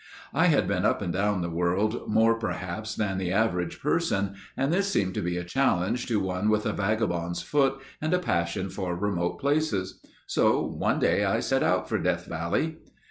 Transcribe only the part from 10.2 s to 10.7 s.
So